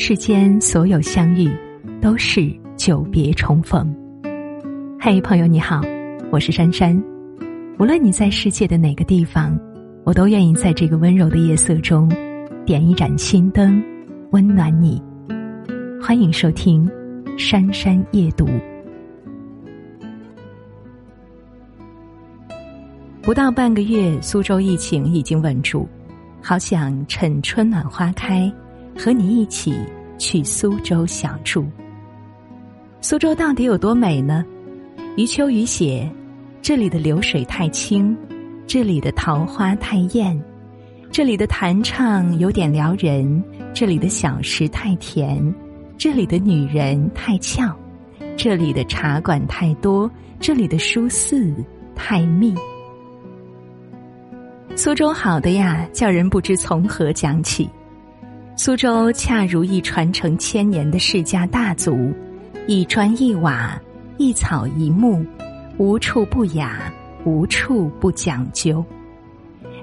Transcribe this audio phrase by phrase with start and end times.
[0.00, 1.50] 世间所有相遇，
[2.00, 3.92] 都是久别重逢。
[5.00, 5.82] 嘿，朋友你好，
[6.30, 6.96] 我是珊珊。
[7.80, 9.58] 无论你在世界的哪个地方，
[10.04, 12.08] 我都愿意在这个温柔的夜色中，
[12.64, 13.82] 点一盏心灯，
[14.30, 15.02] 温暖你。
[16.00, 16.88] 欢迎收听
[17.36, 18.46] 《珊珊夜读》。
[23.20, 25.88] 不到半个月，苏州疫情已经稳住，
[26.40, 28.50] 好想趁春暖花开，
[28.98, 29.72] 和你一起
[30.18, 31.64] 去苏州小住。
[33.00, 34.44] 苏州到底有多美呢？
[35.16, 36.10] 余秋雨写
[36.60, 38.16] ：“这里的流水太清，
[38.66, 40.38] 这里的桃花太艳，
[41.12, 43.42] 这里的弹唱有点撩人，
[43.72, 45.54] 这里的小食太甜，
[45.96, 47.72] 这里的女人太俏，
[48.36, 51.54] 这里的茶馆太多，这里的书肆
[51.94, 52.52] 太密。”
[54.74, 57.70] 苏州好的呀，叫人不知从何讲起。
[58.58, 62.12] 苏州恰如一传承千年的世家大族，
[62.66, 63.80] 一砖一瓦，
[64.16, 65.24] 一草一木，
[65.76, 66.92] 无处不雅，
[67.24, 68.84] 无处不讲究。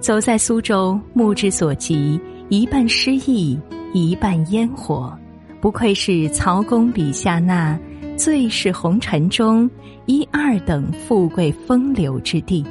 [0.00, 3.60] 走在苏州，目之所及，一半诗意，
[3.92, 5.14] 一半烟火，
[5.60, 7.78] 不愧是曹公笔下那
[8.16, 9.70] 最是红尘中
[10.06, 12.64] 一二等富贵风流之地。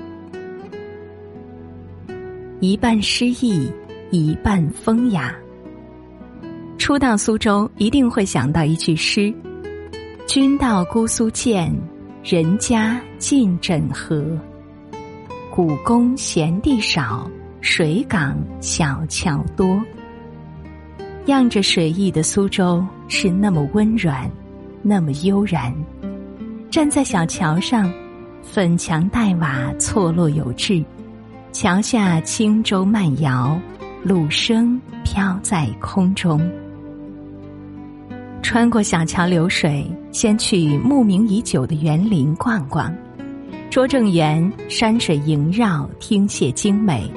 [2.59, 3.71] 一半诗意，
[4.09, 5.31] 一半风雅。
[6.91, 9.33] 初到苏州，一定会想到一句诗
[10.27, 11.73] ：“君到姑苏见，
[12.21, 14.37] 人家尽枕河。
[15.49, 19.81] 古宫闲地少，水港小桥多。”
[21.27, 24.29] 漾着水意的苏州是那么温软，
[24.81, 25.73] 那么悠然。
[26.69, 27.89] 站在小桥上，
[28.43, 30.83] 粉墙黛瓦错落有致。
[31.53, 33.57] 桥下轻舟慢摇，
[34.03, 36.37] 芦笙飘在空中。
[38.51, 42.93] 穿过小桥流水，先去慕名已久的园林逛逛。
[43.69, 47.09] 拙政园山水萦绕，听榭精美。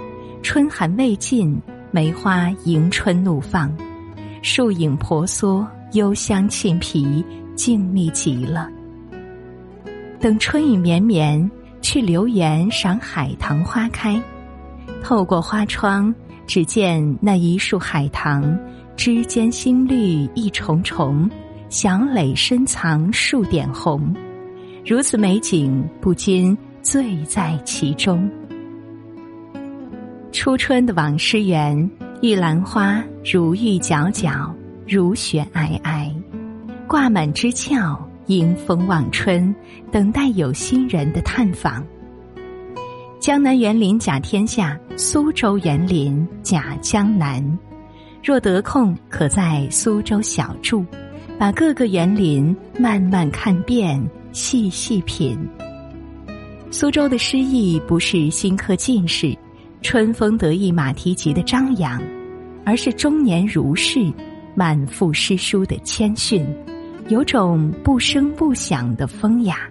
[0.44, 1.60] 春寒未尽，
[1.90, 3.68] 梅花迎春怒放，
[4.42, 7.24] 树影婆娑，幽香沁脾，
[7.56, 8.70] 静谧极了。
[10.20, 11.50] 等春雨绵绵。
[11.80, 14.18] 去留园赏海棠花开，
[15.02, 16.14] 透过花窗，
[16.46, 18.56] 只见那一树海棠，
[18.96, 21.28] 枝间新绿一重重，
[21.68, 24.14] 小蕾深藏数点红。
[24.84, 28.30] 如此美景，不禁醉在其中。
[30.32, 31.90] 初春的网师园，
[32.22, 34.52] 玉兰花如玉皎皎，
[34.86, 36.10] 如雪皑皑，
[36.86, 37.98] 挂满枝俏。
[38.28, 39.54] 迎风望春，
[39.92, 41.84] 等待有心人的探访。
[43.20, 47.44] 江南园林甲天下，苏州园林甲江南。
[48.24, 50.82] 若得空，可在苏州小住，
[51.38, 54.02] 把各个园林慢慢看遍，
[54.32, 55.38] 细细品。
[56.70, 59.36] 苏州的诗意不是新科进士、
[59.82, 62.02] 春风得意马蹄疾的张扬，
[62.64, 64.10] 而是中年儒士
[64.54, 66.46] 满腹诗书的谦逊。
[67.08, 69.68] 有种不声不响的风雅，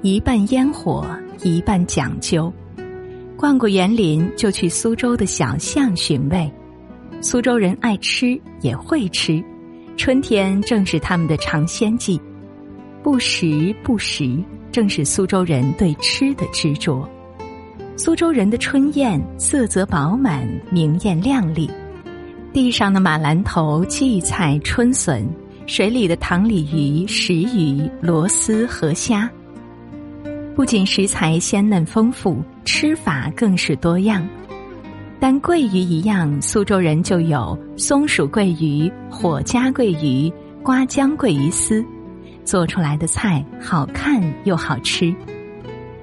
[0.00, 1.06] 一半烟火，
[1.42, 2.50] 一半讲究。
[3.36, 6.50] 逛过园林，就去苏州的小巷寻味。
[7.20, 9.44] 苏州人爱吃，也会吃，
[9.94, 12.18] 春天正是他们的尝鲜季。
[13.02, 14.42] 不时不食，
[14.72, 17.06] 正是苏州人对吃的执着。
[17.94, 21.70] 苏州人的春宴色泽饱满，明艳亮丽。
[22.54, 25.28] 地上的马兰头、荠菜、春笋，
[25.66, 29.30] 水里的塘鲤鱼、石鱼、螺丝、河虾，
[30.56, 34.26] 不仅食材鲜嫩丰富，吃法更是多样。
[35.20, 41.84] 但桂鱼一样，苏州人就有松鼠桂鱼、火夹桂鱼、瓜浆桂鱼丝，
[42.42, 45.14] 做出来的菜好看又好吃。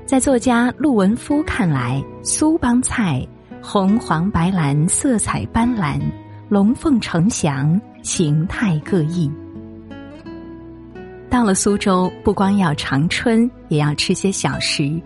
[0.05, 3.27] 在作家陆文夫看来，苏帮菜
[3.59, 5.99] 红黄白蓝，色彩斑斓。
[6.47, 9.31] 龙凤呈祥，形态各异。
[11.33, 15.01] 到了苏州，不光要尝春，也要吃些小食。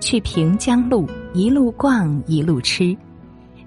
[0.00, 2.92] 去平江路，一路逛一路吃，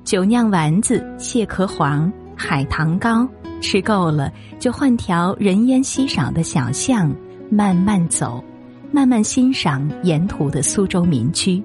[0.03, 3.25] 酒酿丸子、蟹壳黄、海棠糕，
[3.61, 4.29] 吃够了
[4.59, 7.09] 就换条人烟稀少的小巷，
[7.49, 8.43] 慢慢走，
[8.91, 11.63] 慢慢欣赏沿途的苏州民居。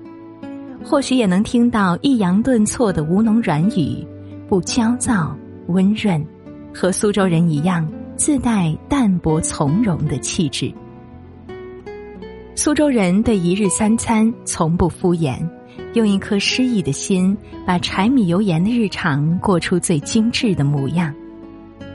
[0.85, 4.06] 或许也能听到抑扬顿挫的吴侬软语，
[4.49, 5.37] 不焦躁。
[5.67, 6.25] 温润，
[6.73, 7.85] 和苏州人一样，
[8.19, 10.70] 自带淡泊从容的气质。
[12.56, 15.38] 苏州人对一日三餐从不敷衍，
[15.94, 17.35] 用一颗诗意的心，
[17.65, 21.15] 把柴米油盐的日常过出最精致的模样。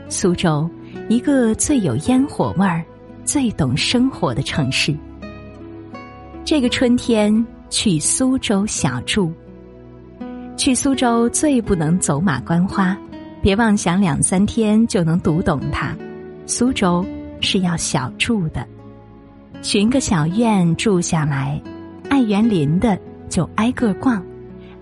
[0.08, 0.68] 苏州，
[1.10, 2.82] 一个最有烟火味儿、
[3.26, 4.96] 最懂生活的城市。
[6.42, 9.30] 这个春天去苏州小住。
[10.56, 12.96] 去苏州最不能走马观花，
[13.42, 15.94] 别妄想两三天就能读懂它。
[16.46, 17.04] 苏州
[17.40, 18.66] 是要小住的，
[19.62, 21.60] 寻个小院住下来，
[22.10, 22.98] 爱园林的
[23.28, 24.22] 就挨个逛，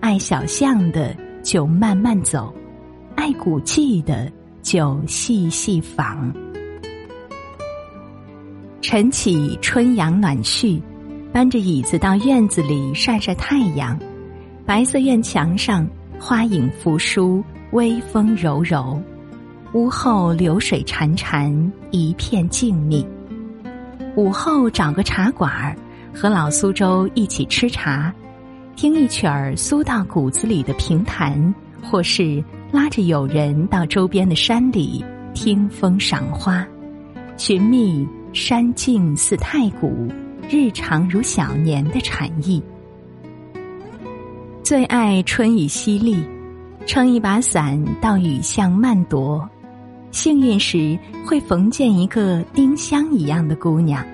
[0.01, 2.53] 爱小巷的就慢慢走，
[3.15, 4.31] 爱古迹的
[4.61, 6.33] 就细细访。
[8.81, 10.81] 晨起春阳暖煦，
[11.31, 13.97] 搬着椅子到院子里晒晒太阳。
[14.65, 15.87] 白色院墙上，
[16.19, 19.01] 花影扶疏，微风柔柔；
[19.73, 23.03] 屋后流水潺潺，一片静谧。
[24.15, 25.75] 午后找个茶馆儿，
[26.13, 28.13] 和老苏州一起吃茶，
[28.75, 35.03] 听一曲儿苏到骨子里的评弹，或是拉着友人到周边的山里
[35.33, 36.63] 听风赏花，
[37.35, 40.07] 寻觅山静似太古，
[40.47, 42.61] 日长如小年的禅意。
[44.61, 46.23] 最爱春雨淅沥，
[46.85, 49.43] 撑一把伞到雨巷慢踱，
[50.13, 54.05] 幸运时会逢见一个丁香一样的姑娘。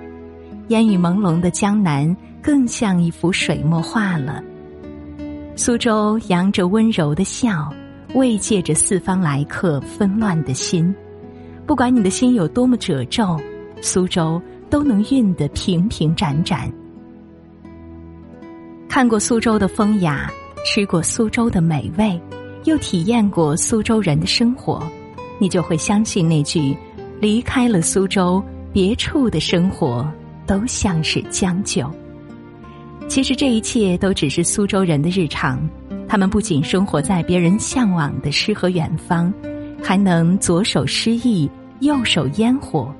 [0.69, 4.41] 烟雨朦胧的江南更像一幅水墨画了。
[5.55, 7.71] 苏州扬着温柔的笑，
[8.15, 10.95] 慰藉着四方来客纷乱的心。
[11.67, 13.39] 不管你的心有多么褶皱，
[13.81, 16.71] 苏州都能熨得平平展展。
[18.87, 20.31] 看过苏州的风雅。
[20.65, 22.21] 吃过苏州的美味，
[22.65, 24.85] 又体验过苏州人的生活，
[25.39, 26.77] 你就会相信那句：
[27.19, 30.07] 离开了苏州，别处的生活
[30.45, 31.89] 都像是将就。
[33.07, 35.59] 其实这一切都只是苏州人的日常，
[36.07, 39.33] 他们不仅生活在别人向往的诗和远方，
[39.81, 41.49] 还能左手诗意，
[41.79, 42.93] 右手烟火，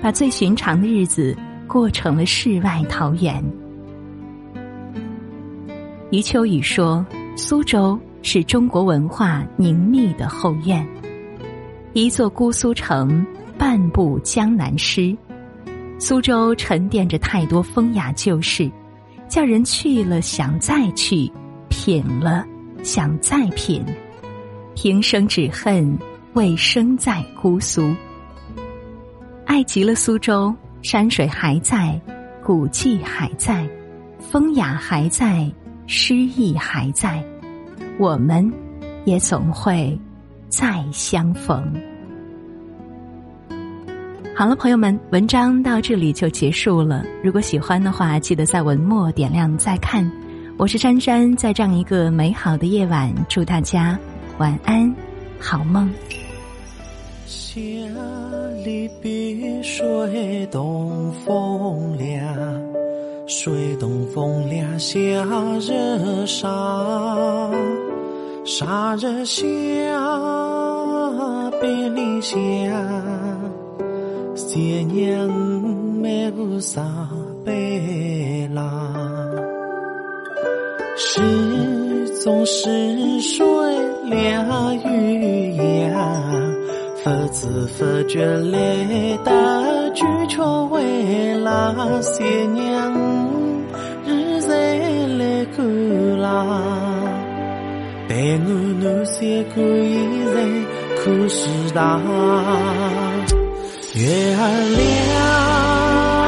[0.00, 3.42] 把最寻常的日子过成了世外桃源。
[6.12, 7.04] 余秋雨说
[7.36, 10.86] ：“苏州是中国文化凝密的后院，
[11.96, 13.24] 一座姑苏城，
[13.56, 15.16] 半部江南诗。
[15.98, 18.70] 苏州沉淀着太多风雅旧事，
[19.30, 21.32] 叫人去了想再去，
[21.70, 22.44] 品了
[22.82, 23.82] 想再品。
[24.74, 25.98] 平生只恨
[26.34, 27.96] 未生在姑苏。
[29.46, 31.98] 爱极了苏州，山水还在，
[32.44, 33.66] 古迹还在，
[34.18, 35.50] 风雅还在。”
[35.88, 37.24] 诗意还在，
[37.96, 38.52] 我们
[39.06, 39.98] 也总会
[40.56, 41.70] 再相逢。
[44.34, 47.04] 好了，朋友们，文章到这里就结束了。
[47.22, 50.10] 如果喜欢的话，记得在文末点亮再看。
[50.56, 53.98] 我是珊珊，在这样一个美好的夜晚，祝大家
[54.38, 54.90] 晚安，
[55.38, 55.92] 好梦。
[57.26, 57.60] 夏
[58.64, 62.34] 里碧水东风凉。
[63.26, 64.96] 水东风凉，夏
[65.60, 67.50] 日沙，
[68.46, 69.42] 沙日下，
[74.34, 75.28] 三年
[76.00, 76.82] 没有撒
[77.44, 77.52] 白
[78.54, 78.92] 啦，
[80.96, 81.20] 时
[82.22, 83.46] 总是水
[84.04, 85.94] 凉雨阳，
[87.02, 93.16] 佛子佛觉来的举却为了三娘。
[98.08, 98.48] 待我
[98.80, 99.18] 南山
[99.52, 100.34] 观一人
[101.06, 102.00] 苦时大，
[103.94, 104.42] 月儿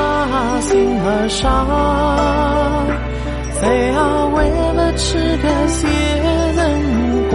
[0.06, 0.70] 亮，星
[1.02, 1.42] 儿 sáng，
[3.58, 3.98] 谁啊
[4.36, 4.38] 为
[4.76, 5.90] 了吃个仙
[6.54, 6.56] 人
[7.28, 7.34] 瓜？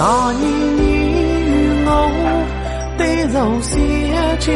[0.00, 0.42] 大年
[0.76, 0.82] 你
[1.46, 1.48] 与
[1.86, 1.88] 我
[2.98, 3.70] 对愁相
[4.40, 4.50] 见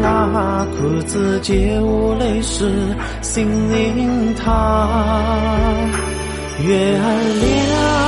[0.00, 2.70] 啦，苦自己无泪湿
[3.20, 4.46] 心人他。
[6.62, 6.70] 月
[7.02, 7.04] 儿
[7.42, 8.03] 亮，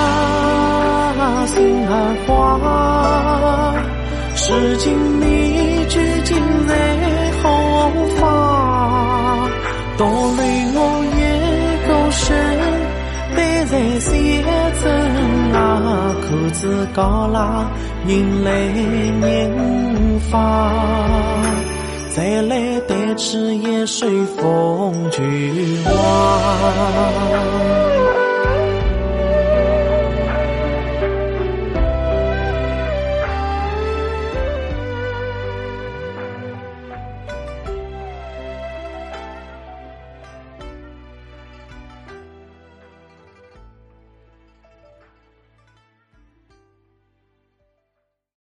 [1.47, 1.91] 心儿
[2.27, 3.75] 花，
[4.35, 5.25] 诗经你
[5.89, 6.37] 究竟
[6.67, 6.75] 在
[7.41, 7.45] 何
[8.19, 8.23] 方？
[9.97, 10.41] 多累
[10.75, 10.79] 我
[11.17, 11.19] 一
[11.87, 12.27] 个身，
[13.35, 14.11] 待在县
[14.83, 14.85] 城
[15.55, 15.57] 啊，
[16.21, 17.71] 苦自高啦，
[18.07, 18.51] 人来
[19.23, 19.25] 人
[20.31, 20.37] 放，
[22.15, 25.91] 再来待吃夜水风菊花。